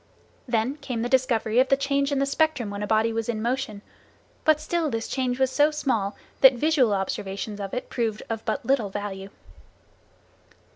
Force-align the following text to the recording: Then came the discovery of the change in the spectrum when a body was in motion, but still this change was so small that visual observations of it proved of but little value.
Then 0.47 0.77
came 0.77 1.03
the 1.03 1.09
discovery 1.13 1.59
of 1.59 1.69
the 1.69 1.77
change 1.77 2.11
in 2.11 2.17
the 2.17 2.25
spectrum 2.25 2.71
when 2.71 2.81
a 2.81 2.87
body 2.87 3.13
was 3.13 3.29
in 3.29 3.39
motion, 3.39 3.83
but 4.45 4.59
still 4.59 4.89
this 4.89 5.07
change 5.07 5.39
was 5.39 5.51
so 5.51 5.69
small 5.69 6.15
that 6.39 6.53
visual 6.53 6.91
observations 6.91 7.59
of 7.59 7.71
it 7.71 7.87
proved 7.87 8.23
of 8.27 8.43
but 8.43 8.65
little 8.65 8.89
value. 8.89 9.29